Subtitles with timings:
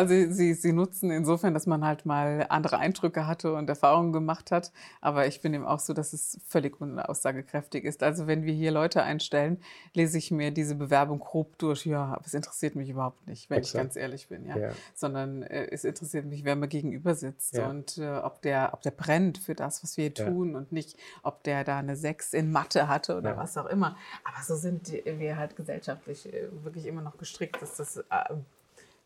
[0.00, 4.50] Also sie, sie nutzen insofern, dass man halt mal andere Eindrücke hatte und Erfahrungen gemacht
[4.50, 4.72] hat.
[5.02, 8.02] Aber ich bin eben auch so, dass es völlig unaussagekräftig ist.
[8.02, 9.58] Also wenn wir hier Leute einstellen,
[9.92, 11.84] lese ich mir diese Bewerbung grob durch.
[11.84, 13.74] Ja, aber es interessiert mich überhaupt nicht, wenn Exakt.
[13.74, 14.46] ich ganz ehrlich bin.
[14.46, 14.56] Ja.
[14.56, 14.70] ja.
[14.94, 17.68] Sondern äh, es interessiert mich, wer mir gegenüber sitzt ja.
[17.68, 20.56] und äh, ob, der, ob der brennt für das, was wir hier tun ja.
[20.56, 23.98] und nicht, ob der da eine Sechs in Mathe hatte oder was auch immer.
[24.24, 28.02] Aber so sind wir halt gesellschaftlich äh, wirklich immer noch gestrickt, dass das äh,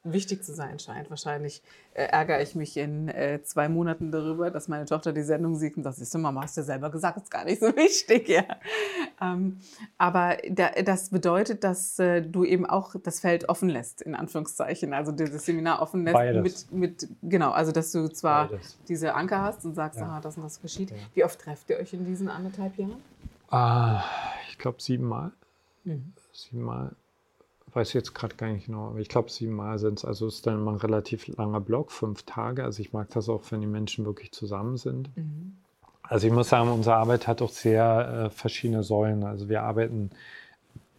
[0.04, 1.10] wichtig zu sein scheint.
[1.10, 1.62] Wahrscheinlich
[1.94, 5.76] äh, ärgere ich mich in äh, zwei Monaten darüber, dass meine Tochter die Sendung sieht
[5.76, 8.28] und sagt, siehst du, Mama, hast du ja selber gesagt, ist gar nicht so wichtig.
[8.28, 8.44] Ja.
[9.20, 9.58] Ähm,
[9.96, 14.92] aber da, das bedeutet, dass äh, du eben auch das Feld offen lässt, in Anführungszeichen.
[14.92, 16.70] Also dieses Seminar offen lässt Beides.
[16.70, 18.78] mit, mit, genau, also dass du zwar Beides.
[18.88, 20.06] diese Anker hast und sagst, ja.
[20.06, 20.90] aha, das und das geschieht.
[20.90, 20.96] Ja.
[21.14, 23.02] Wie oft trefft ihr euch in diesen anderthalb Jahren?
[23.48, 24.04] Ah,
[24.50, 25.32] ich glaube siebenmal.
[25.84, 26.12] Mhm.
[26.32, 26.92] Siebenmal
[27.74, 30.04] weiß jetzt gerade gar nicht genau, aber ich glaube siebenmal sind es.
[30.04, 32.64] Also ist dann immer ein relativ langer Block, fünf Tage.
[32.64, 35.14] Also ich mag das auch, wenn die Menschen wirklich zusammen sind.
[35.16, 35.56] Mhm.
[36.02, 39.24] Also ich muss sagen, unsere Arbeit hat auch sehr äh, verschiedene Säulen.
[39.24, 40.10] Also wir arbeiten,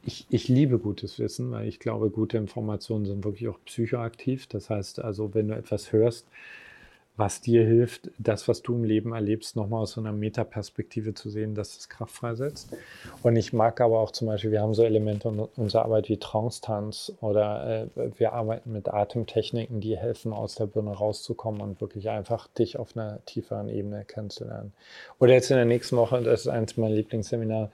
[0.04, 4.48] ich, ich liebe gutes Wissen, weil ich glaube, gute Informationen sind wirklich auch psychoaktiv.
[4.48, 6.28] Das heißt also, wenn du etwas hörst,
[7.18, 11.30] was dir hilft, das, was du im Leben erlebst, nochmal aus so einer Metaperspektive zu
[11.30, 12.76] sehen, dass es Kraft freisetzt.
[13.24, 17.14] Und ich mag aber auch zum Beispiel, wir haben so Elemente unserer Arbeit wie Trance-Tanz
[17.22, 22.48] oder äh, wir arbeiten mit Atemtechniken, die helfen, aus der Birne rauszukommen und wirklich einfach
[22.48, 24.74] dich auf einer tieferen Ebene kennenzulernen.
[25.20, 27.72] Oder jetzt in der nächsten Woche, das ist eins meiner Lieblingsseminare,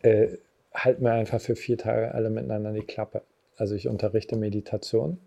[0.00, 0.28] äh,
[0.72, 3.22] halten wir einfach für vier Tage alle miteinander die Klappe.
[3.56, 5.18] Also ich unterrichte Meditation.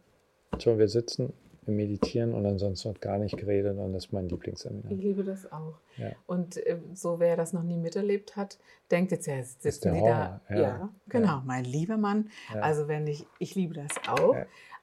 [0.58, 1.34] So, wir sitzen
[1.66, 4.92] wir meditieren und ansonsten wird gar nicht geredet und das ist mein Lieblingsseminar.
[4.92, 5.80] Ich liebe das auch.
[5.98, 6.12] Ja.
[6.28, 8.58] Und äh, so wer das noch nie miterlebt hat,
[8.92, 10.42] denkt jetzt, ja, sitzen die da.
[10.50, 12.30] Ja, ja genau, mein lieber Mann.
[12.62, 14.36] Also wenn ich, ich liebe das auch.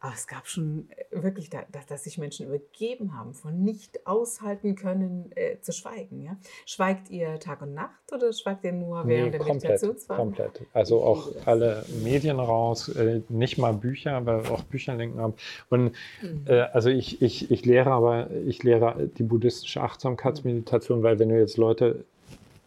[0.05, 4.75] Aber es gab schon äh, wirklich, da, dass sich Menschen übergeben haben, von nicht aushalten
[4.75, 6.23] können, äh, zu schweigen.
[6.23, 6.37] Ja?
[6.67, 10.21] Schweigt ihr Tag und Nacht oder schweigt ihr nur während nee, der komplett, Meditationsphase?
[10.21, 10.63] Komplett.
[10.73, 15.39] Also auch alle Medien raus, äh, nicht mal Bücher, aber auch Bücher lenken ab.
[15.71, 16.47] Und mhm.
[16.47, 21.39] äh, also ich, ich, ich lehre aber, ich lehre die buddhistische Achtsamkeitsmeditation, weil wenn du
[21.39, 22.05] jetzt Leute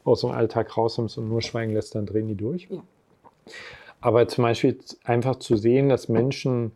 [0.06, 2.70] aus dem Alltag rausnimmst und nur schweigen lässt, dann drehen die durch.
[2.70, 2.82] Ja.
[4.00, 6.72] Aber zum Beispiel einfach zu sehen, dass Menschen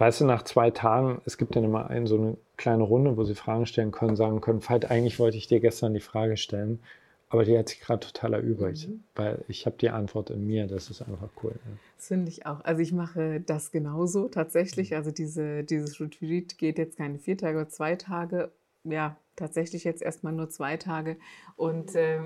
[0.00, 3.24] Weißt du, nach zwei Tagen, es gibt dann immer ein, so eine kleine Runde, wo
[3.24, 6.80] sie Fragen stellen können, sagen können, Veit, eigentlich wollte ich dir gestern die Frage stellen,
[7.28, 9.04] aber die hat sich gerade total erübrigt, mhm.
[9.14, 11.52] weil ich habe die Antwort in mir, das ist einfach cool.
[11.52, 11.72] Ja.
[11.98, 12.64] Das finde ich auch.
[12.64, 14.92] Also ich mache das genauso tatsächlich.
[14.92, 14.96] Mhm.
[14.96, 18.50] Also diese, dieses Retreat geht jetzt keine vier Tage, oder zwei Tage.
[18.84, 21.18] Ja, tatsächlich jetzt erstmal nur zwei Tage
[21.56, 22.20] und äh,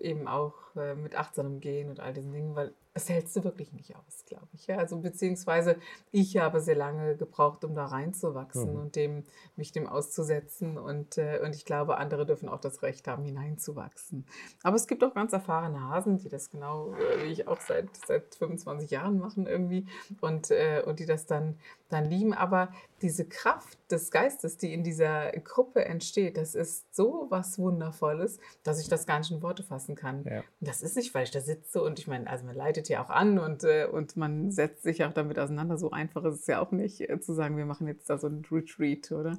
[0.00, 3.72] eben auch äh, mit achtsamem Gehen und all diesen Dingen, weil das hältst du wirklich
[3.72, 4.66] nicht aus, glaube ich.
[4.66, 5.76] Ja, also beziehungsweise
[6.10, 8.80] ich habe sehr lange gebraucht, um da reinzuwachsen mhm.
[8.80, 9.24] und dem,
[9.56, 10.76] mich dem auszusetzen.
[10.76, 14.26] Und, äh, und ich glaube, andere dürfen auch das Recht haben, hineinzuwachsen.
[14.62, 17.88] Aber es gibt auch ganz erfahrene Hasen, die das genau, äh, wie ich auch seit,
[18.06, 19.86] seit 25 Jahren machen irgendwie
[20.20, 22.34] und, äh, und die das dann, dann lieben.
[22.34, 28.38] Aber diese Kraft des Geistes, die in dieser Gruppe entsteht, das ist so was Wundervolles,
[28.62, 30.24] dass ich das gar nicht in Worte fassen kann.
[30.24, 30.44] Ja.
[30.60, 33.10] Das ist nicht, weil ich da sitze und ich meine, also man leidet ja auch
[33.10, 35.78] an und, äh, und man setzt sich auch damit auseinander.
[35.78, 38.26] So einfach ist es ja auch nicht, äh, zu sagen, wir machen jetzt da so
[38.26, 39.38] ein Retreat, oder?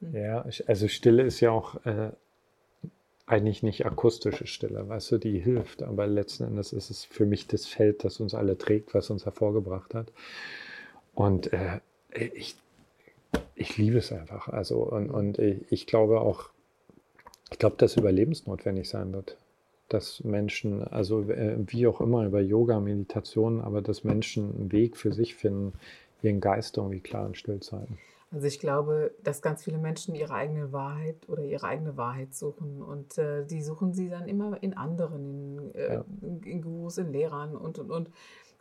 [0.00, 0.14] Hm.
[0.14, 2.10] Ja, also Stille ist ja auch äh,
[3.26, 7.46] eigentlich nicht akustische Stille, weißt du, die hilft, aber letzten Endes ist es für mich
[7.46, 10.12] das Feld, das uns alle trägt, was uns hervorgebracht hat.
[11.14, 11.80] Und äh,
[12.34, 12.56] ich
[13.54, 14.48] ich liebe es einfach.
[14.48, 16.50] Also, und, und ich glaube auch,
[17.50, 19.38] ich glaube, dass überlebensnotwendig sein wird.
[19.92, 24.96] Dass Menschen, also äh, wie auch immer, über Yoga, Meditation, aber dass Menschen einen Weg
[24.96, 25.72] für sich finden,
[26.22, 27.98] ihren Geist irgendwie klar und still zu halten.
[28.30, 32.80] Also ich glaube, dass ganz viele Menschen ihre eigene Wahrheit oder ihre eigene Wahrheit suchen
[32.80, 36.04] und äh, die suchen sie dann immer in anderen, in, äh, ja.
[36.22, 38.10] in, in Gurus, in Lehrern und und und.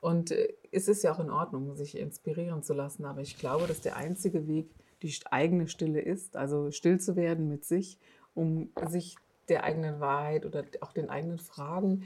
[0.02, 3.66] Und äh, es ist ja auch in Ordnung, sich inspirieren zu lassen, aber ich glaube,
[3.68, 4.70] dass der einzige Weg
[5.02, 7.98] die eigene Stille ist, also still zu werden mit sich,
[8.34, 9.16] um sich
[9.52, 12.04] der eigenen Wahrheit oder auch den eigenen Fragen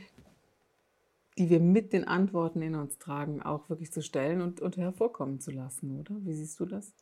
[1.37, 5.41] die wir mit den Antworten in uns tragen, auch wirklich zu stellen und, und hervorkommen
[5.41, 6.15] zu lassen, oder?
[6.23, 6.93] Wie siehst du das?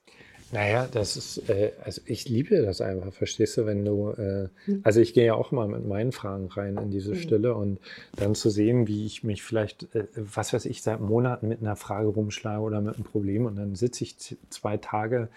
[0.51, 4.50] Naja, das ist, äh, also ich liebe das einfach, verstehst du, wenn du, äh,
[4.81, 7.19] also ich gehe ja auch mal mit meinen Fragen rein in diese hm.
[7.19, 7.80] Stille und
[8.16, 11.75] dann zu sehen, wie ich mich vielleicht, äh, was weiß ich, seit Monaten mit einer
[11.75, 14.18] Frage rumschlage oder mit einem Problem und dann sitze ich
[14.50, 15.30] zwei Tage,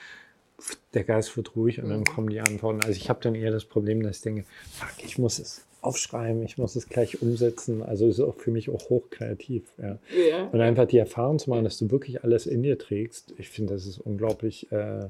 [0.95, 2.05] der Geist wird ruhig und dann hm.
[2.05, 2.81] kommen die Antworten.
[2.81, 6.43] Also ich habe dann eher das Problem, dass ich denke, fuck, ich muss es aufschreiben,
[6.43, 7.83] ich muss es gleich umsetzen.
[7.83, 9.65] Also ist auch für mich auch hochkreativ.
[9.79, 9.99] Ja.
[10.29, 10.47] ja.
[10.47, 13.75] Und einfach die Erfahrung zu machen, dass du wirklich alles in dir trägst, ich finde,
[13.75, 15.09] das ist unglaublich, äh,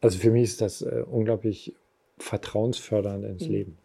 [0.00, 1.74] also für mich ist das äh, unglaublich
[2.18, 3.52] vertrauensfördernd ins mhm.
[3.52, 3.78] Leben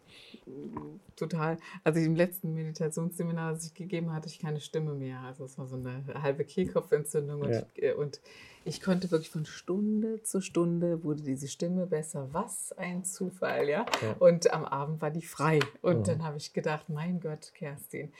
[1.16, 1.58] total.
[1.84, 5.20] Also im letzten Meditationsseminar, das ich gegeben hatte, ich keine Stimme mehr.
[5.20, 7.62] Also es war so eine halbe Kehlkopfentzündung und, ja.
[7.74, 8.20] ich, äh, und
[8.64, 12.28] ich konnte wirklich von Stunde zu Stunde wurde diese Stimme besser.
[12.32, 13.86] Was ein Zufall, ja.
[14.02, 14.12] ja.
[14.18, 15.60] Und am Abend war die frei.
[15.80, 16.04] Und mhm.
[16.04, 18.12] dann habe ich gedacht, mein Gott, Kerstin,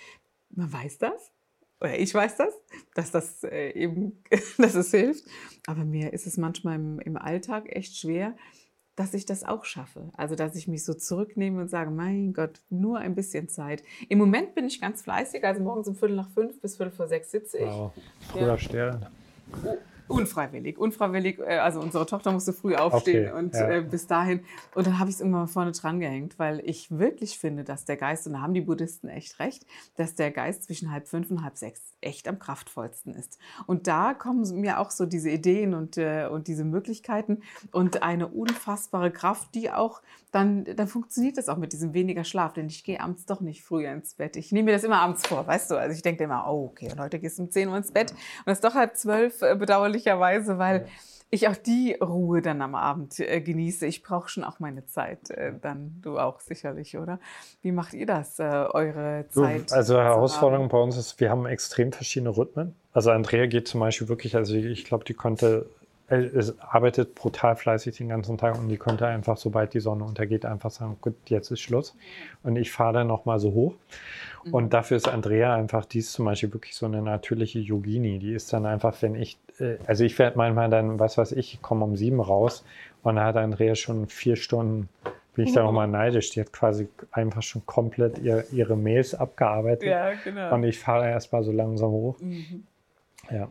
[0.50, 1.30] man weiß das.
[1.80, 2.54] Oder ich weiß das,
[2.94, 4.22] dass das äh, eben,
[4.58, 5.24] dass es hilft.
[5.66, 8.36] Aber mir ist es manchmal im, im Alltag echt schwer,
[8.96, 10.10] dass ich das auch schaffe.
[10.16, 13.82] Also, dass ich mich so zurücknehme und sage, mein Gott, nur ein bisschen Zeit.
[14.08, 17.08] Im Moment bin ich ganz fleißig, also morgens um Viertel nach fünf bis Viertel vor
[17.08, 17.64] sechs sitze ich.
[17.64, 17.92] Wow,
[18.30, 18.58] früher ja.
[18.58, 19.06] Stern.
[20.08, 21.38] Unfreiwillig, unfreiwillig.
[21.38, 23.68] Äh, also unsere Tochter musste früh aufstehen okay, und ja.
[23.70, 24.40] äh, bis dahin.
[24.74, 27.96] Und dann habe ich es irgendwann vorne dran gehängt, weil ich wirklich finde, dass der
[27.96, 29.66] Geist, und da haben die Buddhisten echt recht,
[29.96, 33.38] dass der Geist zwischen halb fünf und halb sechs echt am kraftvollsten ist.
[33.66, 38.28] Und da kommen mir auch so diese Ideen und, äh, und diese Möglichkeiten und eine
[38.28, 40.02] unfassbare Kraft, die auch
[40.32, 43.62] dann, dann funktioniert das auch mit diesem weniger Schlaf, denn ich gehe abends doch nicht
[43.62, 44.36] früher ins Bett.
[44.36, 45.76] Ich nehme mir das immer abends vor, weißt du?
[45.76, 48.12] Also ich denke immer, oh, okay, und heute gehst du um 10 Uhr ins Bett
[48.12, 49.54] und das ist doch halb zwölf, äh,
[49.92, 50.86] bedauerlicherweise, weil
[51.30, 53.86] ich auch die Ruhe dann am Abend äh, genieße.
[53.86, 57.18] Ich brauche schon auch meine Zeit, äh, dann du auch sicherlich, oder?
[57.62, 59.70] Wie macht ihr das, äh, eure Zeit?
[59.70, 62.74] Du, also Herausforderung bei uns ist, wir haben extrem verschiedene Rhythmen.
[62.92, 65.66] Also Andrea geht zum Beispiel wirklich, also ich glaube, die konnte
[66.12, 70.44] es arbeitet brutal fleißig den ganzen Tag und die konnte einfach, sobald die Sonne untergeht,
[70.44, 71.96] einfach sagen, gut, jetzt ist Schluss.
[72.42, 73.74] Und ich fahre dann nochmal so hoch.
[74.44, 74.54] Mhm.
[74.54, 78.18] Und dafür ist Andrea einfach, die ist zum Beispiel wirklich so eine natürliche Yogini.
[78.18, 79.51] Die ist dann einfach, wenn ich, äh,
[79.86, 82.64] also ich werde manchmal dann, was weiß ich, ich komme um sieben raus
[83.02, 84.88] und da hat Andrea schon vier Stunden
[85.34, 86.30] bin ich da nochmal neidisch.
[86.30, 89.88] Die hat quasi einfach schon komplett ihr, ihre Mails abgearbeitet.
[89.88, 90.54] Ja, genau.
[90.54, 92.20] Und ich fahre erstmal so langsam hoch.
[92.20, 92.64] Mhm.
[93.30, 93.50] Ja.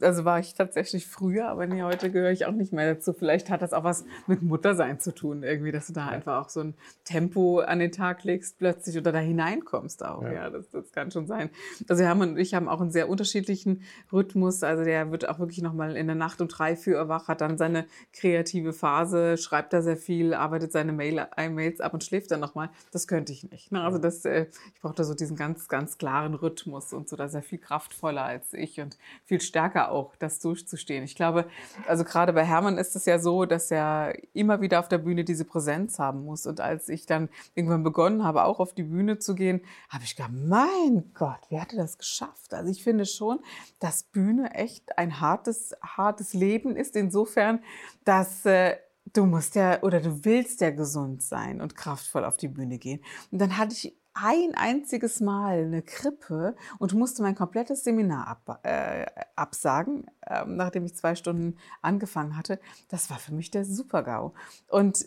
[0.00, 3.12] also war ich tatsächlich früher, aber nee, heute gehöre ich auch nicht mehr dazu.
[3.12, 6.12] Vielleicht hat das auch was mit Muttersein zu tun, irgendwie, dass du da ja.
[6.12, 6.74] einfach auch so ein
[7.04, 10.22] Tempo an den Tag legst plötzlich oder da hineinkommst auch.
[10.22, 11.50] Ja, ja das, das, kann schon sein.
[11.88, 13.82] Also Hermann und ich haben auch einen sehr unterschiedlichen
[14.12, 14.62] Rhythmus.
[14.62, 17.42] Also der wird auch wirklich nochmal in der Nacht um drei, vier Uhr wach, hat
[17.42, 22.30] dann seine kreative Phase, schreibt da sehr viel, arbeitet seine Mail, Mails ab und schläft
[22.30, 22.70] dann nochmal.
[22.92, 23.72] Das könnte ich nicht.
[23.72, 23.82] Ne?
[23.82, 27.28] Also das, äh, ich brauche da so diesen ganz, ganz klaren Rhythmus und so, da
[27.28, 31.02] sehr viel kraftvoller als ich und viel stärker auch, das durchzustehen.
[31.02, 31.46] Ich glaube,
[31.86, 35.24] also gerade bei Hermann ist es ja so, dass er immer wieder auf der Bühne
[35.24, 36.46] diese Präsenz haben muss.
[36.46, 40.14] Und als ich dann irgendwann begonnen habe, auch auf die Bühne zu gehen, habe ich
[40.14, 42.54] gedacht, mein Gott, wer hatte das geschafft?
[42.54, 43.40] Also ich finde schon,
[43.78, 47.60] dass Bühne echt ein hartes, hartes Leben ist, insofern,
[48.04, 48.76] dass äh,
[49.12, 53.02] du musst ja oder du willst ja gesund sein und kraftvoll auf die Bühne gehen.
[53.30, 58.60] Und dann hatte ich ein einziges Mal eine Grippe und musste mein komplettes Seminar ab,
[58.64, 62.60] äh, absagen, äh, nachdem ich zwei Stunden angefangen hatte.
[62.88, 64.32] Das war für mich der Super-GAU.
[64.68, 65.06] Und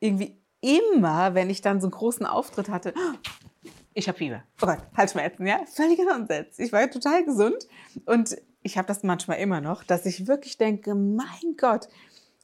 [0.00, 2.94] irgendwie immer, wenn ich dann so einen großen Auftritt hatte,
[3.92, 4.42] ich habe Fieber.
[4.60, 5.60] Oh Gott, Halsschmerzen, ja?
[5.66, 6.58] Völliger Nonsens.
[6.58, 7.68] Ich war ja total gesund.
[8.06, 11.88] Und ich habe das manchmal immer noch, dass ich wirklich denke, mein Gott,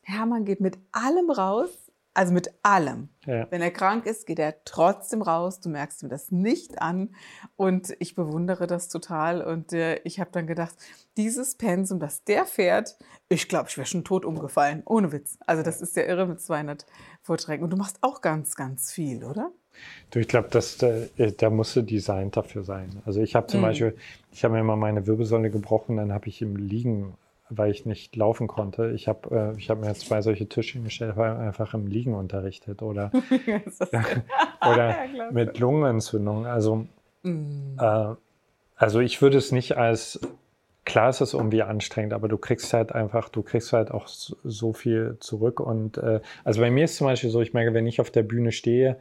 [0.02, 1.70] Hermann geht mit allem raus,
[2.12, 3.08] also mit allem.
[3.24, 3.46] Ja.
[3.50, 5.60] Wenn er krank ist, geht er trotzdem raus.
[5.60, 7.14] Du merkst ihm das nicht an.
[7.56, 9.42] Und ich bewundere das total.
[9.42, 10.74] Und äh, ich habe dann gedacht,
[11.16, 12.96] dieses Pensum, das der fährt,
[13.28, 14.82] ich glaube, ich wäre schon tot umgefallen.
[14.86, 15.38] Ohne Witz.
[15.46, 16.84] Also das ist ja irre mit 200
[17.22, 17.62] Vorträgen.
[17.62, 19.52] Und du machst auch ganz, ganz viel, oder?
[20.10, 20.88] Du, ich glaube, da,
[21.22, 23.02] äh, da musste Design dafür sein.
[23.04, 23.64] Also ich habe zum mhm.
[23.64, 23.96] Beispiel,
[24.32, 27.14] ich habe mir mal meine Wirbelsäule gebrochen, dann habe ich im Liegen
[27.50, 28.92] weil ich nicht laufen konnte.
[28.92, 33.10] Ich habe äh, hab mir zwei solche Tische hingestellt, habe einfach im Liegen unterrichtet oder,
[34.60, 36.46] oder ja, mit Lungenentzündung.
[36.46, 36.86] Also,
[37.22, 37.78] mm.
[37.78, 38.14] äh,
[38.76, 40.20] also ich würde es nicht als,
[40.84, 44.72] klar ist es irgendwie anstrengend, aber du kriegst halt einfach, du kriegst halt auch so
[44.72, 45.60] viel zurück.
[45.60, 48.22] Und äh, also bei mir ist zum Beispiel so, ich merke, wenn ich auf der
[48.22, 48.96] Bühne stehe,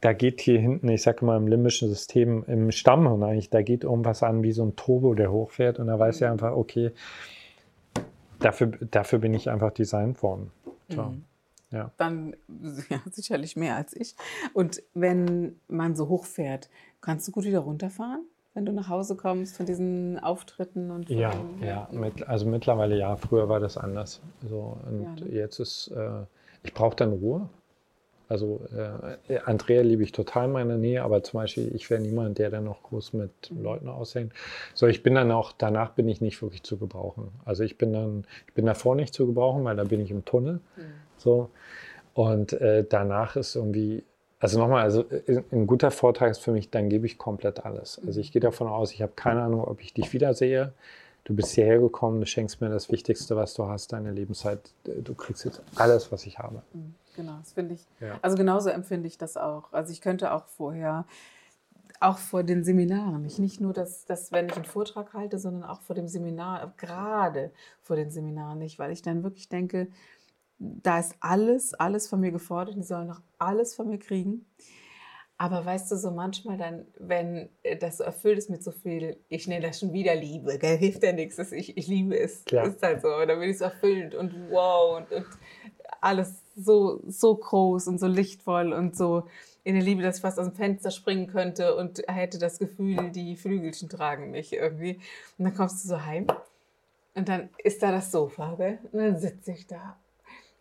[0.00, 3.84] da geht hier hinten, ich sage mal im limbischen System, im Stammhirn eigentlich, da geht
[3.84, 6.32] irgendwas an wie so ein Turbo, der hochfährt und da weiß ich mhm.
[6.32, 6.92] einfach, okay,
[8.40, 10.50] dafür, dafür bin ich einfach designt worden.
[10.88, 11.02] So.
[11.02, 11.24] Mhm.
[11.70, 11.92] Ja.
[11.96, 12.34] Dann
[12.88, 14.16] ja, sicherlich mehr als ich.
[14.54, 16.68] Und wenn man so hoch fährt,
[17.00, 18.26] kannst du gut wieder runterfahren?
[18.54, 23.16] wenn du nach Hause kommst von diesen Auftritten und ja, ja, mit, also mittlerweile ja.
[23.16, 24.20] Früher war das anders.
[24.48, 25.32] So und ja, ne?
[25.32, 26.24] jetzt ist, äh,
[26.62, 27.48] ich brauche dann Ruhe.
[28.30, 28.60] Also
[29.28, 32.48] äh, Andrea liebe ich total in meiner Nähe, aber zum Beispiel ich wäre niemand, der
[32.48, 33.30] dann noch groß mit.
[33.50, 34.32] Leuten aushängt.
[34.72, 37.32] So, ich bin dann auch, danach bin ich nicht wirklich zu gebrauchen.
[37.44, 40.24] Also ich bin dann, ich bin davor nicht zu gebrauchen, weil da bin ich im
[40.24, 40.60] Tunnel.
[40.76, 40.82] Mhm.
[41.16, 41.50] So.
[42.14, 44.04] Und äh, danach ist irgendwie,
[44.38, 48.00] also nochmal, also äh, ein guter Vortrag ist für mich, dann gebe ich komplett alles.
[48.06, 50.72] Also ich gehe davon aus, ich habe keine Ahnung, ob ich dich wiedersehe.
[51.30, 54.72] Du bist hierher gekommen, du schenkst mir das Wichtigste, was du hast, deine Lebenszeit.
[54.82, 56.64] Du kriegst jetzt alles, was ich habe.
[56.72, 56.96] Mhm.
[57.14, 57.86] Genau, das finde ich.
[58.00, 58.18] Ja.
[58.20, 59.72] Also genauso empfinde ich das auch.
[59.72, 61.06] Also ich könnte auch vorher,
[62.00, 65.62] auch vor den Seminaren, ich nicht nur, dass, dass wenn ich einen Vortrag halte, sondern
[65.62, 69.86] auch vor dem Seminar, gerade vor den Seminaren nicht, weil ich dann wirklich denke,
[70.58, 74.46] da ist alles, alles von mir gefordert, die sollen noch alles von mir kriegen.
[75.40, 77.48] Aber weißt du, so manchmal dann, wenn
[77.80, 80.76] das so erfüllt ist mit so viel, ich nenne das schon wieder Liebe, gell?
[80.76, 82.44] hilft ja nichts, ich, ich liebe es.
[82.44, 82.66] Klar.
[82.66, 85.26] Ist halt so, dann bin ich so erfüllt und wow und, und
[86.02, 89.22] alles so, so groß und so lichtvoll und so
[89.64, 93.08] in der Liebe, dass ich fast aus dem Fenster springen könnte und hätte das Gefühl,
[93.10, 95.00] die Flügelchen tragen mich irgendwie.
[95.38, 96.26] Und dann kommst du so heim
[97.14, 98.78] und dann ist da das Sofa, gell?
[98.92, 99.96] Und dann sitze ich da.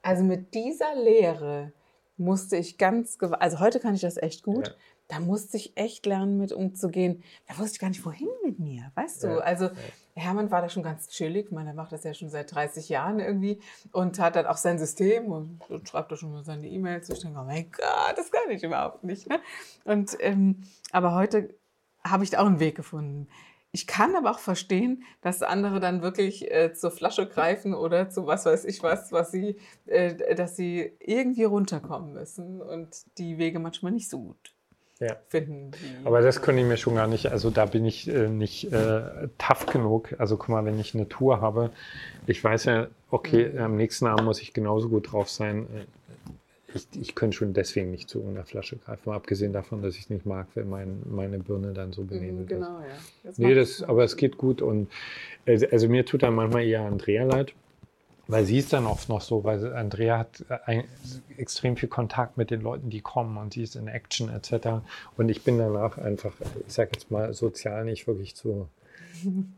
[0.02, 1.74] Also mit dieser Leere
[2.20, 4.68] musste ich ganz, also heute kann ich das echt gut.
[4.68, 4.74] Ja
[5.10, 7.24] da musste ich echt lernen, mit umzugehen.
[7.48, 9.28] Da wusste ich gar nicht, wohin mit mir, weißt du?
[9.28, 9.70] Ja, also.
[10.16, 11.46] Hermann war da schon ganz chillig.
[11.46, 13.62] Ich meine, er macht das ja schon seit 30 Jahren irgendwie
[13.94, 17.10] und hat dann auch sein System und, und schreibt da schon mal seine E-Mails.
[17.10, 19.30] Ich denke, oh mein Gott, das kann ich überhaupt nicht.
[19.30, 19.40] Ne?
[19.86, 21.56] Und, ähm, aber heute
[22.04, 23.30] habe ich da auch einen Weg gefunden.
[23.72, 28.26] Ich kann aber auch verstehen, dass andere dann wirklich äh, zur Flasche greifen oder zu
[28.26, 33.60] was weiß ich was, was sie, äh, dass sie irgendwie runterkommen müssen und die Wege
[33.60, 34.54] manchmal nicht so gut
[35.00, 35.16] ja.
[35.28, 35.72] finden.
[36.04, 39.28] Aber das könnte ich mir schon gar nicht, also da bin ich äh, nicht äh,
[39.38, 40.16] tough genug.
[40.18, 41.72] Also guck mal, wenn ich eine Tour habe,
[42.28, 43.60] ich weiß ja, okay, mhm.
[43.60, 45.68] am nächsten Abend muss ich genauso gut drauf sein.
[46.74, 50.02] Ich, ich könnte schon deswegen nicht zu einer Flasche greifen, mal abgesehen davon, dass ich
[50.02, 52.86] es nicht mag, wenn mein, meine Birne dann so benebelt mhm, genau, ist.
[52.86, 52.96] Ja.
[53.24, 54.90] Das nee, das, aber es geht gut und
[55.46, 57.54] äh, also mir tut dann manchmal eher Andrea leid,
[58.28, 60.84] weil sie ist dann oft noch so, weil Andrea hat äh, ein,
[61.38, 64.84] extrem viel Kontakt mit den Leuten, die kommen und sie ist in Action etc.
[65.18, 66.34] Und ich bin danach einfach,
[66.68, 68.70] ich sag jetzt mal, sozial nicht wirklich zu,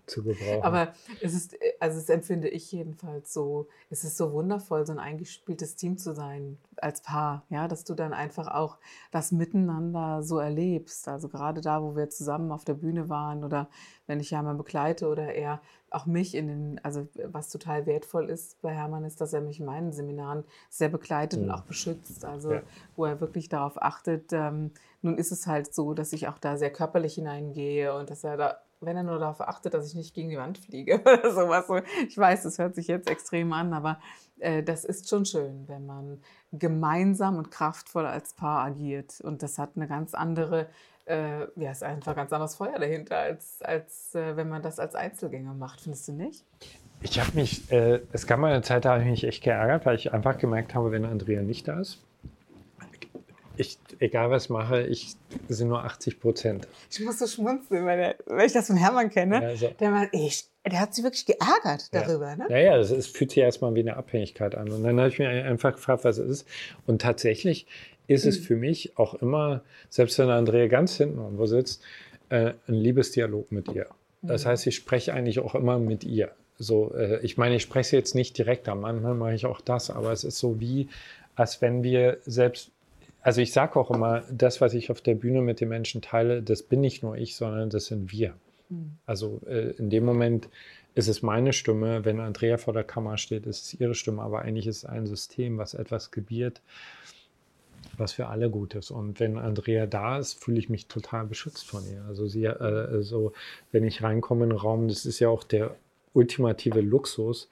[0.06, 0.64] zu gebrauchen.
[0.64, 5.00] Aber es ist, also es empfinde ich jedenfalls so, es ist so wundervoll, so ein
[5.00, 8.78] eingespieltes Team zu sein als Paar, ja, dass du dann einfach auch
[9.12, 11.08] das Miteinander so erlebst.
[11.08, 13.70] Also gerade da, wo wir zusammen auf der Bühne waren oder
[14.08, 18.62] wenn ich Hermann begleite oder er auch mich in den, also was total wertvoll ist
[18.62, 21.46] bei Hermann ist, dass er mich in meinen Seminaren sehr begleitet mhm.
[21.46, 22.26] und auch beschützt.
[22.26, 22.62] Also ja.
[22.96, 24.32] wo er wirklich darauf achtet.
[24.32, 28.24] Ähm, nun ist es halt so, dass ich auch da sehr körperlich hineingehe und dass
[28.24, 31.32] er da wenn er nur darauf achtet, dass ich nicht gegen die Wand fliege oder
[31.32, 31.66] sowas.
[32.08, 34.00] Ich weiß, das hört sich jetzt extrem an, aber
[34.40, 36.22] äh, das ist schon schön, wenn man
[36.52, 39.22] gemeinsam und kraftvoll als Paar agiert.
[39.22, 40.68] Und das hat eine ganz andere,
[41.06, 44.96] äh, ja, ist einfach ganz anderes Feuer dahinter, als, als äh, wenn man das als
[44.96, 45.82] Einzelgänger macht.
[45.82, 46.44] Findest du nicht?
[47.04, 49.86] Ich habe mich, äh, es gab mal eine Zeit, da habe ich mich echt geärgert,
[49.86, 52.04] weil ich einfach gemerkt habe, wenn Andrea nicht da ist,
[53.62, 55.16] ich, egal was mache, ich
[55.48, 56.68] sind nur 80 Prozent.
[56.90, 59.42] Ich muss so schmunzeln, weil, weil ich das von Hermann kenne.
[59.42, 62.30] Ja, also, der, mal, ich, der hat sich wirklich geärgert darüber.
[62.30, 62.36] Ja.
[62.36, 62.46] Ne?
[62.50, 64.70] Naja, es, es fühlt sich erstmal wie eine Abhängigkeit an.
[64.70, 66.48] Und dann habe ich mir einfach gefragt, was es ist.
[66.86, 67.68] Und tatsächlich
[68.08, 68.30] ist mhm.
[68.30, 71.82] es für mich auch immer, selbst wenn Andrea ganz hinten irgendwo sitzt,
[72.30, 73.88] äh, ein Liebesdialog mit ihr.
[74.22, 74.50] Das mhm.
[74.50, 76.32] heißt, ich spreche eigentlich auch immer mit ihr.
[76.58, 79.90] So, äh, ich meine, ich spreche jetzt nicht direkt am Manchmal mache ich auch das,
[79.90, 80.90] aber es ist so wie,
[81.36, 82.72] als wenn wir selbst
[83.22, 86.42] also ich sage auch immer, das, was ich auf der Bühne mit den Menschen teile,
[86.42, 88.34] das bin nicht nur ich, sondern das sind wir.
[88.70, 88.98] Mhm.
[89.06, 90.50] Also äh, in dem Moment
[90.96, 94.42] ist es meine Stimme, wenn Andrea vor der Kamera steht, ist es ihre Stimme, aber
[94.42, 96.62] eigentlich ist es ein System, was etwas gebiert,
[97.98, 98.92] was für alle gut ist.
[98.92, 102.04] Und wenn Andrea da ist, fühle ich mich total beschützt von ihr.
[102.08, 103.34] Also sie, äh, also
[103.72, 105.76] wenn ich reinkomme in den Raum, das ist ja auch der
[106.14, 107.50] ultimative Luxus,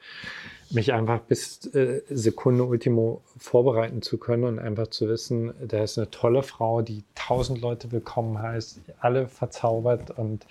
[0.72, 5.98] mich einfach bis äh, Sekunde Ultimo vorbereiten zu können und einfach zu wissen, da ist
[5.98, 10.46] eine tolle Frau, die tausend Leute willkommen heißt, alle verzaubert und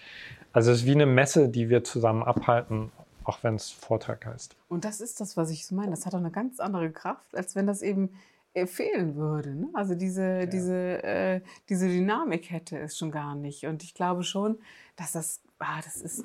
[0.53, 2.91] also es ist wie eine Messe, die wir zusammen abhalten,
[3.25, 4.57] auch wenn es Vortrag heißt.
[4.69, 5.91] Und das ist das, was ich so meine.
[5.91, 8.11] Das hat auch eine ganz andere Kraft, als wenn das eben
[8.55, 9.55] äh, fehlen würde.
[9.55, 9.69] Ne?
[9.75, 10.47] Also diese, ja.
[10.47, 13.67] diese, äh, diese Dynamik hätte es schon gar nicht.
[13.67, 14.59] Und ich glaube schon,
[14.97, 16.25] dass das, ah, das ist,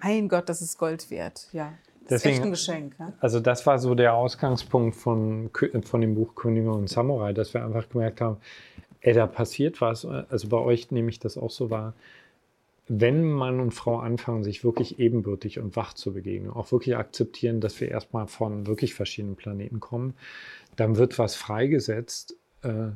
[0.00, 1.48] mein Gott, das ist Gold wert.
[1.52, 1.72] Ja.
[2.06, 2.96] Das Deswegen, ist echt ein Geschenk.
[2.98, 3.12] Ja?
[3.20, 5.50] Also das war so der Ausgangspunkt von,
[5.82, 8.36] von dem Buch Könige und Samurai, dass wir einfach gemerkt haben,
[9.00, 10.04] ey, da passiert was.
[10.04, 11.94] Also bei euch nehme ich das auch so wahr.
[12.86, 17.60] wenn Mann und Frau anfangen, sich wirklich ebenbürtig und wach zu begegnen, auch wirklich akzeptieren,
[17.60, 20.14] dass wir erstmal von wirklich verschiedenen Planeten kommen,
[20.76, 22.36] dann wird was freigesetzt.
[22.62, 22.90] Äh,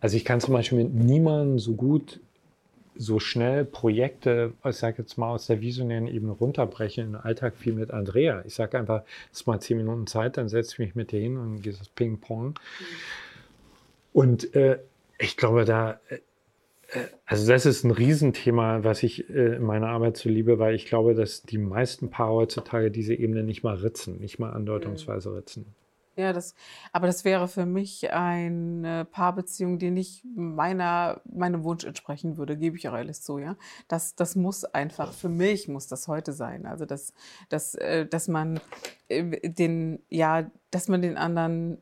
[0.00, 2.20] also ich kann zum Beispiel mit niemandem so gut,
[2.96, 7.54] so schnell Projekte, ich sage jetzt mal aus der visionären Ebene runterbrechen in den Alltag
[7.60, 8.42] wie mit Andrea.
[8.46, 11.20] Ich sage einfach, es ist mal zehn Minuten Zeit, dann setze ich mich mit dir
[11.20, 12.48] hin und gehe das Ping-Pong.
[12.48, 12.84] Mhm.
[14.12, 14.78] Und äh,
[15.18, 16.18] ich glaube, da äh,
[17.26, 20.86] also das ist ein Riesenthema, was ich äh, in meiner Arbeit so liebe, weil ich
[20.86, 25.36] glaube, dass die meisten Paare heutzutage diese Ebene nicht mal ritzen, nicht mal andeutungsweise mhm.
[25.36, 25.66] ritzen.
[26.16, 26.54] Ja, das,
[26.92, 32.76] aber das wäre für mich eine Paarbeziehung, die nicht meiner, meinem Wunsch entsprechen würde, gebe
[32.76, 33.56] ich auch ehrlich zu, ja.
[33.88, 36.66] Das, das muss einfach, für mich muss das heute sein.
[36.66, 37.12] Also, dass,
[37.48, 38.60] dass, äh, dass man
[39.08, 41.80] äh, den, ja, dass man den anderen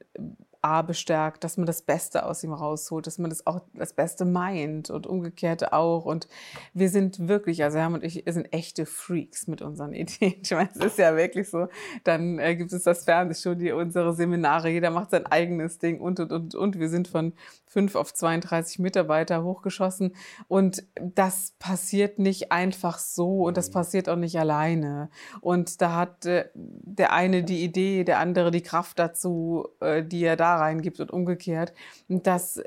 [0.62, 4.24] A bestärkt, dass man das Beste aus ihm rausholt, dass man das auch das Beste
[4.24, 6.04] meint und umgekehrt auch.
[6.04, 6.28] Und
[6.72, 10.36] wir sind wirklich, also Herr und ich sind echte Freaks mit unseren Ideen.
[10.42, 11.68] Ich meine, es ist ja wirklich so.
[12.04, 16.32] Dann äh, gibt es das Fernsehstudio, unsere Seminare, jeder macht sein eigenes Ding und, und,
[16.32, 16.78] und, und.
[16.78, 17.32] Wir sind von
[17.72, 20.14] fünf auf 32 Mitarbeiter hochgeschossen.
[20.46, 23.72] Und das passiert nicht einfach so und das mhm.
[23.72, 25.08] passiert auch nicht alleine.
[25.40, 30.22] Und da hat äh, der eine die Idee, der andere die Kraft dazu, äh, die
[30.22, 31.72] er da reingibt und umgekehrt.
[32.08, 32.62] Und das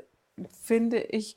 [0.60, 1.36] finde ich,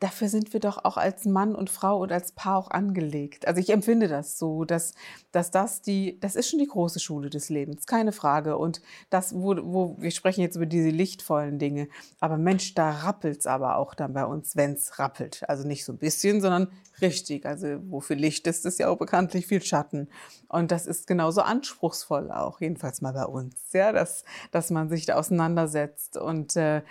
[0.00, 3.46] dafür sind wir doch auch als Mann und Frau und als Paar auch angelegt.
[3.46, 4.94] Also ich empfinde das so, dass,
[5.30, 8.56] dass das die, das ist schon die große Schule des Lebens, keine Frage.
[8.56, 8.80] Und
[9.10, 11.88] das, wo, wo wir sprechen jetzt über diese lichtvollen Dinge,
[12.18, 15.48] aber Mensch, da rappelt es aber auch dann bei uns, wenn es rappelt.
[15.48, 16.68] Also nicht so ein bisschen, sondern
[17.02, 17.44] richtig.
[17.44, 20.08] Also wofür Licht ist, ist ja auch bekanntlich viel Schatten.
[20.48, 25.04] Und das ist genauso anspruchsvoll auch, jedenfalls mal bei uns, ja, dass, dass man sich
[25.04, 26.82] da auseinandersetzt und äh,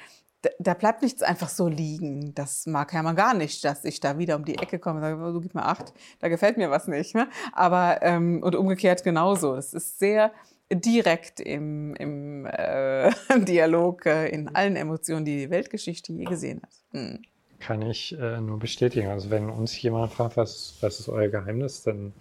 [0.60, 2.34] da bleibt nichts einfach so liegen.
[2.34, 5.22] Das mag Hermann gar nicht, dass ich da wieder um die Ecke komme und sage,
[5.22, 7.16] oh, du gib mir acht, da gefällt mir was nicht.
[7.16, 7.28] Ne?
[7.54, 9.56] Aber, ähm, und umgekehrt genauso.
[9.56, 10.32] Es ist sehr
[10.72, 16.74] direkt im, im äh, Dialog, äh, in allen Emotionen, die die Weltgeschichte je gesehen hat.
[16.92, 17.22] Hm.
[17.60, 19.10] Kann ich äh, nur bestätigen.
[19.10, 22.14] Also wenn uns jemand fragt, was, was ist euer Geheimnis, dann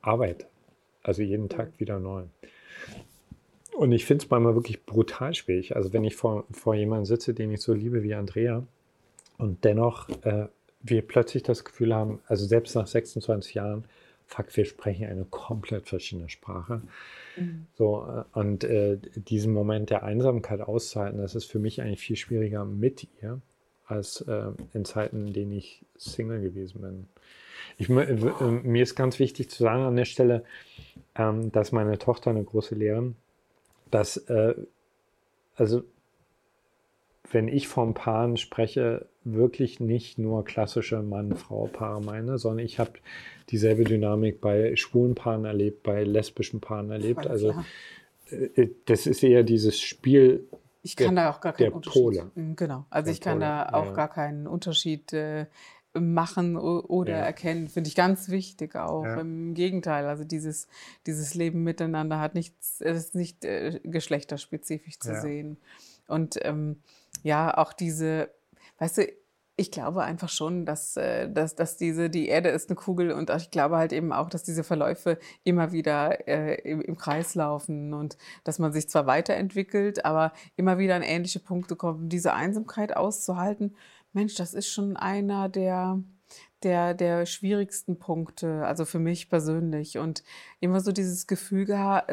[0.00, 0.46] Arbeit.
[1.02, 2.24] Also jeden Tag wieder neu.
[3.76, 5.74] Und ich finde es manchmal wirklich brutal schwierig.
[5.76, 8.62] Also wenn ich vor, vor jemandem sitze, den ich so liebe wie Andrea
[9.36, 10.46] und dennoch äh,
[10.80, 13.84] wir plötzlich das Gefühl haben, also selbst nach 26 Jahren,
[14.26, 16.82] fuck, wir sprechen eine komplett verschiedene Sprache.
[17.36, 17.66] Mhm.
[17.74, 22.16] So, äh, und äh, diesen Moment der Einsamkeit auszuhalten, das ist für mich eigentlich viel
[22.16, 23.40] schwieriger mit ihr,
[23.86, 27.08] als äh, in Zeiten, in denen ich Single gewesen bin.
[27.76, 30.44] Ich, äh, mir ist ganz wichtig zu sagen an der Stelle,
[31.16, 33.16] ähm, dass meine Tochter eine große Lehrerin
[33.94, 34.54] dass, äh,
[35.54, 35.84] also
[37.30, 42.92] wenn ich von Paaren spreche, wirklich nicht nur klassische Mann-Frau-Paare meine, sondern ich habe
[43.50, 47.28] dieselbe Dynamik bei schwulen Paaren erlebt, bei lesbischen Paaren erlebt.
[47.28, 47.54] Also
[48.30, 50.48] äh, das ist eher dieses Spiel.
[50.82, 52.02] Ich kann der, da auch gar keinen Unterschied.
[52.02, 52.30] Pole.
[52.34, 52.86] Mhm, genau.
[52.90, 53.92] Also der ich kann Pole, da auch ja.
[53.92, 55.46] gar keinen Unterschied äh,
[55.94, 57.18] machen oder ja.
[57.18, 59.04] erkennen, finde ich ganz wichtig auch.
[59.04, 59.20] Ja.
[59.20, 60.66] Im Gegenteil, also dieses,
[61.06, 65.20] dieses Leben miteinander hat nichts, es ist nicht äh, geschlechterspezifisch zu ja.
[65.20, 65.58] sehen.
[66.08, 66.80] Und ähm,
[67.22, 68.30] ja, auch diese,
[68.78, 69.06] weißt du,
[69.56, 73.30] ich glaube einfach schon, dass, äh, dass, dass diese, die Erde ist eine Kugel und
[73.30, 77.94] ich glaube halt eben auch, dass diese Verläufe immer wieder äh, im, im, Kreis laufen
[77.94, 82.12] und dass man sich zwar weiterentwickelt, aber immer wieder an ähnliche Punkte kommt.
[82.12, 83.76] diese Einsamkeit auszuhalten,
[84.14, 86.02] Mensch, das ist schon einer der,
[86.62, 89.98] der, der schwierigsten Punkte, also für mich persönlich.
[89.98, 90.24] Und
[90.60, 91.66] immer so dieses Gefühl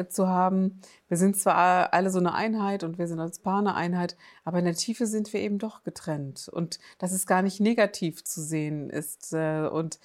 [0.08, 3.74] zu haben, wir sind zwar alle so eine Einheit und wir sind als Paar eine
[3.74, 6.48] Einheit, aber in der Tiefe sind wir eben doch getrennt.
[6.48, 9.32] Und dass es gar nicht negativ zu sehen ist.
[9.32, 9.98] Äh, und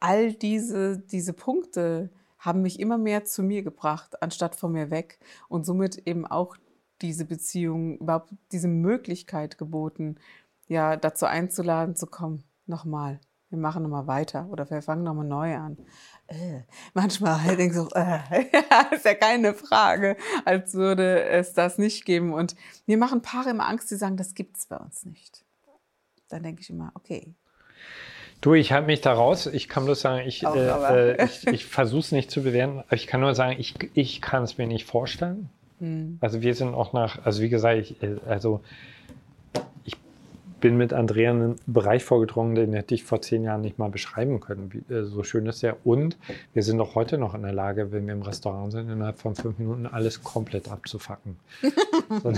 [0.00, 5.18] all diese, diese Punkte haben mich immer mehr zu mir gebracht, anstatt von mir weg.
[5.48, 6.56] Und somit eben auch
[7.02, 10.16] diese Beziehung, überhaupt diese Möglichkeit geboten,
[10.68, 15.56] ja, dazu einzuladen zu kommen, nochmal, wir machen nochmal weiter oder wir fangen nochmal neu
[15.56, 15.78] an.
[16.26, 16.60] Äh,
[16.92, 18.44] manchmal halt denke ich so, äh,
[18.94, 22.32] ist ja keine Frage, als würde es das nicht geben.
[22.32, 22.54] Und
[22.86, 25.44] mir machen Paare immer Angst, die sagen, das gibt es bei uns nicht.
[26.28, 27.34] Dann denke ich immer, okay.
[28.40, 29.46] Du, ich halte mich da raus.
[29.46, 32.84] Ich kann bloß sagen, ich, äh, äh, ich, ich versuche es nicht zu bewerten.
[32.90, 35.48] Ich kann nur sagen, ich, ich kann es mir nicht vorstellen.
[35.80, 36.18] Hm.
[36.20, 38.62] Also wir sind auch nach, also wie gesagt, ich, äh, also
[40.60, 43.90] bin mit Andrea in einen Bereich vorgedrungen, den hätte ich vor zehn Jahren nicht mal
[43.90, 44.72] beschreiben können.
[44.72, 45.76] Wie, äh, so schön ist der.
[45.84, 46.16] Und
[46.52, 49.34] wir sind auch heute noch in der Lage, wenn wir im Restaurant sind, innerhalb von
[49.34, 51.36] fünf Minuten alles komplett abzufacken.
[51.62, 52.32] so,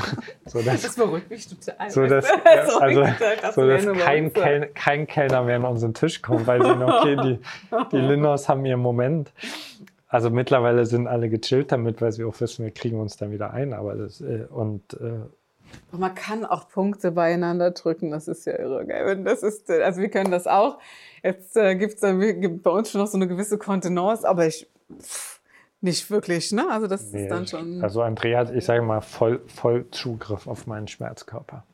[0.47, 1.91] so dass, das beruhigt mich total.
[1.91, 2.27] So dass,
[2.81, 3.05] also,
[3.55, 7.39] so dass kein, Kel kein Kellner mehr an unseren Tisch kommt, weil sie okay, die,
[7.93, 9.33] die Lindos haben ihren Moment.
[10.09, 13.53] Also mittlerweile sind alle gechillt damit, weil sie auch wissen, wir kriegen uns dann wieder
[13.53, 13.73] ein.
[13.73, 15.21] Aber das, äh, und äh,
[15.93, 19.25] man kann auch Punkte beieinander drücken, das ist ja irre, gell?
[19.25, 20.79] Das ist, äh, also wir können das auch.
[21.23, 24.69] Jetzt äh, gibt es bei uns schon noch so eine gewisse Kontenance, aber ich
[25.01, 25.41] pff,
[25.81, 26.67] nicht wirklich, ne?
[26.71, 27.83] Also das nee, ist dann schon.
[27.83, 31.65] Also Andrea hat, ich sage mal, voll, voll Zugriff auf meinen Schmerzkörper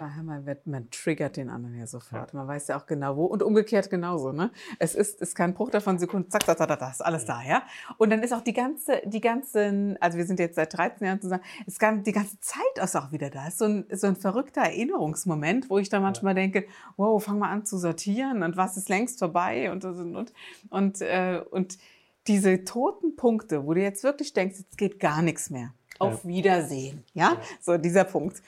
[0.00, 2.32] klar, man, man, triggert den anderen ja sofort.
[2.32, 2.38] Ja.
[2.38, 4.32] Man weiß ja auch genau wo und umgekehrt genauso.
[4.32, 4.50] Ne?
[4.78, 7.62] Es ist, ist kein Bruch davon Sekunden, zack, zack, zack, zack, ist alles da, ja.
[7.98, 11.20] Und dann ist auch die ganze, die ganzen, also wir sind jetzt seit 13 Jahren
[11.20, 13.46] zusammen, ist die ganze Zeit ist auch wieder da.
[13.46, 16.42] Es ist so ein, so ein verrückter Erinnerungsmoment, wo ich dann manchmal ja.
[16.42, 20.32] denke, wow, fang mal an zu sortieren und was ist längst vorbei und und und
[20.70, 21.78] und, äh, und
[22.26, 25.72] diese toten Punkte, wo du jetzt wirklich denkst, jetzt geht gar nichts mehr.
[25.98, 27.36] Auf Wiedersehen, ja?
[27.60, 28.40] So dieser Punkt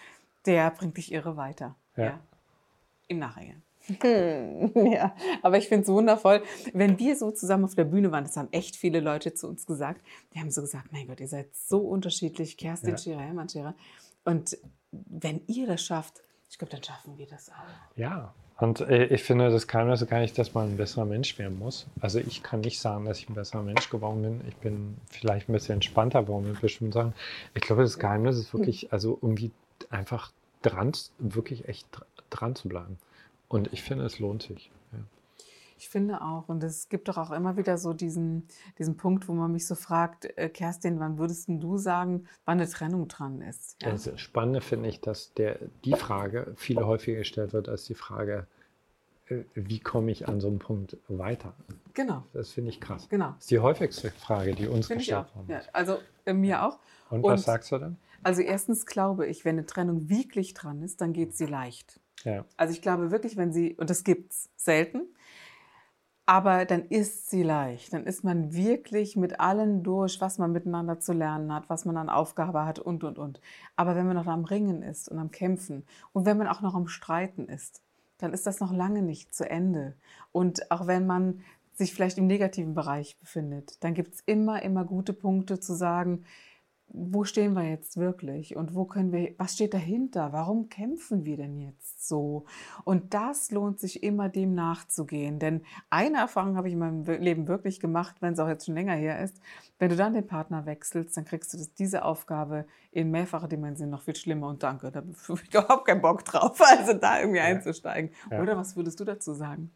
[0.47, 1.77] der bringt dich irre weiter.
[1.97, 2.05] Ja.
[2.05, 2.21] ja.
[3.09, 3.63] Im Nachhinein.
[4.75, 8.37] ja, aber ich finde es wundervoll, wenn wir so zusammen auf der Bühne waren, das
[8.37, 10.01] haben echt viele Leute zu uns gesagt,
[10.33, 12.99] die haben so gesagt, mein Gott, ihr seid so unterschiedlich, Kerstin ja.
[12.99, 13.75] Scherer, Hermann Scherer.
[14.25, 14.57] Und
[14.93, 17.97] wenn ihr das schafft, ich glaube, dann schaffen wir das auch.
[17.97, 21.59] Ja, und äh, ich finde, das Geheimnis gar nicht, dass man ein besserer Mensch werden
[21.59, 21.87] muss.
[22.01, 24.41] Also ich kann nicht sagen, dass ich ein besserer Mensch geworden bin.
[24.47, 27.15] Ich bin vielleicht ein bisschen entspannter geworden mit bestimmten Sachen.
[27.55, 29.51] Ich glaube, das Geheimnis ist wirklich, also irgendwie
[29.93, 31.87] einfach dran, wirklich echt
[32.31, 32.99] dran zu bleiben.
[33.49, 34.71] Und ich finde, es lohnt sich.
[34.93, 34.99] Ja.
[35.77, 36.49] Ich finde auch.
[36.49, 38.47] Und es gibt doch auch immer wieder so diesen,
[38.79, 42.71] diesen Punkt, wo man mich so fragt, äh, Kerstin, wann würdest du sagen, wann eine
[42.71, 43.83] Trennung dran ist?
[43.83, 43.91] Ja.
[43.91, 48.47] Das Spannende finde ich, dass der, die Frage viel häufiger gestellt wird als die Frage,
[49.27, 51.55] äh, wie komme ich an so einem Punkt weiter?
[51.95, 52.25] Genau.
[52.33, 53.09] Das finde ich krass.
[53.09, 53.33] Genau.
[53.33, 55.49] Das ist die häufigste Frage, die uns find gestellt haben.
[55.49, 56.79] Ja, also äh, mir auch.
[57.11, 57.99] Und, Und was sagst du dann?
[58.23, 62.01] Also erstens glaube ich, wenn eine Trennung wirklich dran ist, dann geht sie leicht.
[62.25, 62.45] Ja.
[62.57, 65.03] Also ich glaube wirklich, wenn sie, und das gibt es selten,
[66.25, 67.93] aber dann ist sie leicht.
[67.93, 71.97] Dann ist man wirklich mit allen durch, was man miteinander zu lernen hat, was man
[71.97, 73.41] an Aufgabe hat und, und, und.
[73.77, 76.75] Aber wenn man noch am Ringen ist und am Kämpfen und wenn man auch noch
[76.75, 77.83] am Streiten ist,
[78.19, 79.97] dann ist das noch lange nicht zu Ende.
[80.31, 81.41] Und auch wenn man
[81.75, 86.25] sich vielleicht im negativen Bereich befindet, dann gibt es immer, immer gute Punkte zu sagen,
[86.95, 90.33] wo stehen wir jetzt wirklich und wo können wir, was steht dahinter?
[90.33, 92.45] Warum kämpfen wir denn jetzt so?
[92.85, 97.49] Und das lohnt sich immer dem nachzugehen, denn eine Erfahrung habe ich in meinem Leben
[97.49, 99.41] wirklich gemacht, wenn es auch jetzt schon länger her ist.
[99.79, 103.89] Wenn du dann den Partner wechselst, dann kriegst du das, diese Aufgabe in mehrfacher Dimension
[103.89, 107.39] noch viel schlimmer und danke, da habe ich überhaupt keinen Bock drauf, also da irgendwie
[107.39, 107.45] ja.
[107.45, 108.11] einzusteigen.
[108.31, 108.43] Ja.
[108.43, 109.73] Oder was würdest du dazu sagen?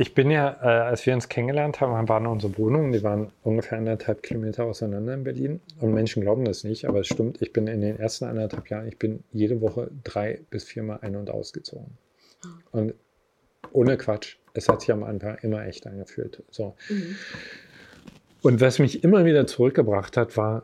[0.00, 3.78] Ich bin ja, äh, als wir uns kennengelernt haben, waren unsere Wohnungen, die waren ungefähr
[3.78, 5.60] anderthalb Kilometer auseinander in Berlin.
[5.80, 7.42] Und Menschen glauben das nicht, aber es stimmt.
[7.42, 11.16] Ich bin in den ersten anderthalb Jahren, ich bin jede Woche drei bis viermal ein-
[11.16, 11.98] und ausgezogen.
[12.70, 12.94] Und
[13.72, 16.44] ohne Quatsch, es hat sich am Anfang immer echt angefühlt.
[16.48, 16.76] So.
[16.88, 17.16] Mhm.
[18.42, 20.62] Und was mich immer wieder zurückgebracht hat, war,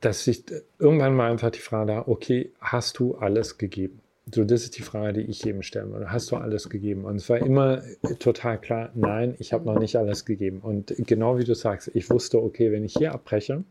[0.00, 0.44] dass sich
[0.78, 4.00] irgendwann mal einfach die Frage da, okay, hast du alles gegeben?
[4.32, 6.12] So, das ist die Frage, die ich jedem stellen würde.
[6.12, 7.04] Hast du alles gegeben?
[7.04, 7.82] Und es war immer
[8.18, 10.60] total klar, nein, ich habe noch nicht alles gegeben.
[10.60, 13.64] Und genau wie du sagst, ich wusste, okay, wenn ich hier abbreche,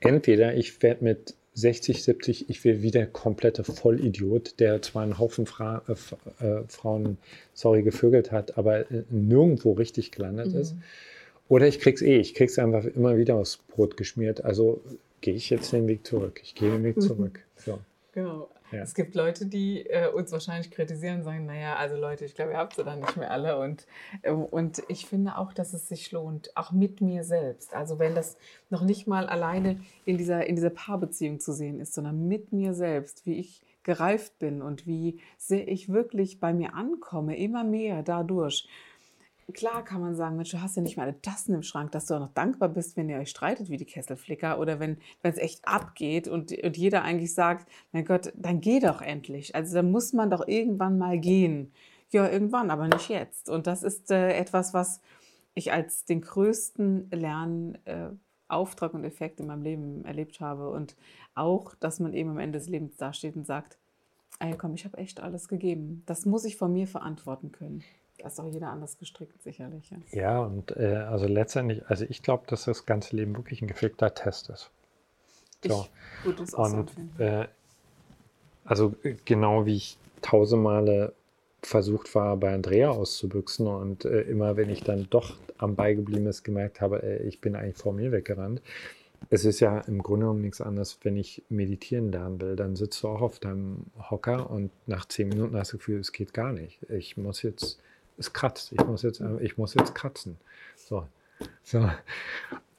[0.00, 5.46] entweder ich werde mit 60, 70, ich werde wieder komplette Vollidiot, der zwar einen Haufen
[5.46, 7.18] Fra äh, äh, Frauen,
[7.52, 10.60] sorry, gevögelt hat, aber äh, nirgendwo richtig gelandet mhm.
[10.60, 10.76] ist.
[11.48, 14.44] Oder ich krieg's eh, ich krieg's einfach immer wieder aufs Brot geschmiert.
[14.44, 14.80] Also
[15.20, 16.40] gehe ich jetzt den Weg zurück.
[16.44, 17.40] Ich gehe den Weg zurück.
[17.56, 17.80] So.
[18.12, 18.48] Genau.
[18.72, 18.82] Ja.
[18.82, 22.52] Es gibt Leute, die äh, uns wahrscheinlich kritisieren und sagen, naja, also Leute, ich glaube,
[22.52, 23.58] ihr habt sie dann nicht mehr alle.
[23.58, 23.86] Und,
[24.22, 27.74] äh, und ich finde auch, dass es sich lohnt, auch mit mir selbst.
[27.74, 28.36] Also wenn das
[28.68, 32.74] noch nicht mal alleine in dieser, in dieser Paarbeziehung zu sehen ist, sondern mit mir
[32.74, 38.02] selbst, wie ich gereift bin und wie sehr ich wirklich bei mir ankomme, immer mehr
[38.02, 38.68] dadurch
[39.52, 42.06] klar kann man sagen, Mensch, du hast ja nicht mal alle Tassen im Schrank, dass
[42.06, 45.38] du auch noch dankbar bist, wenn ihr euch streitet wie die Kesselflicker oder wenn es
[45.38, 49.54] echt abgeht und, und jeder eigentlich sagt, mein Gott, dann geh doch endlich.
[49.54, 51.72] Also dann muss man doch irgendwann mal gehen.
[52.10, 53.48] Ja, irgendwann, aber nicht jetzt.
[53.48, 55.00] Und das ist äh, etwas, was
[55.54, 60.70] ich als den größten Lernauftrag äh, und Effekt in meinem Leben erlebt habe.
[60.70, 60.96] Und
[61.34, 63.78] auch, dass man eben am Ende des Lebens dasteht und sagt,
[64.40, 66.02] ey komm, ich habe echt alles gegeben.
[66.06, 67.84] Das muss ich von mir verantworten können.
[68.20, 69.90] Da ist auch jeder anders gestrickt, sicherlich.
[69.90, 73.68] Ja, ja und äh, also letztendlich, also ich glaube, dass das ganze Leben wirklich ein
[73.68, 74.70] geflickter Test ist.
[75.66, 75.86] So.
[76.20, 77.46] Ich würde es auch und, äh,
[78.64, 81.12] also genau wie ich tausend Male
[81.62, 86.26] versucht war, bei Andrea auszubüchsen und äh, immer, wenn ich dann doch am Ball geblieben
[86.26, 88.62] ist, gemerkt habe, äh, ich bin eigentlich vor mir weggerannt.
[89.28, 93.02] Es ist ja im Grunde genommen nichts anderes, wenn ich meditieren lernen will, dann sitzt
[93.02, 96.32] du auch auf deinem Hocker und nach zehn Minuten hast du das Gefühl, es geht
[96.32, 96.78] gar nicht.
[96.88, 97.78] Ich muss jetzt,
[98.18, 100.38] es kratzt, ich muss jetzt, ich muss jetzt kratzen.
[100.76, 101.06] So.
[101.62, 101.90] so.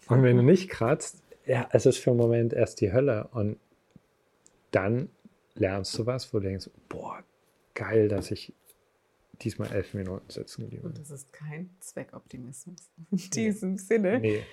[0.07, 3.57] Und wenn du nicht kratzt, ja, es ist für einen Moment erst die Hölle und
[4.71, 5.09] dann
[5.55, 7.23] lernst du was, wo du denkst, boah,
[7.73, 8.53] geil, dass ich
[9.41, 12.91] diesmal elf Minuten sitzen geblieben Und das ist kein Zweckoptimismus.
[13.11, 13.77] In diesem nee.
[13.77, 14.19] Sinne.
[14.19, 14.43] Nee.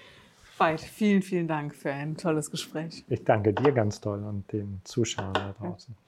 [0.57, 3.05] Veit, vielen, vielen Dank für ein tolles Gespräch.
[3.09, 5.95] Ich danke dir ganz toll und den Zuschauern da draußen.
[5.97, 6.08] Ja.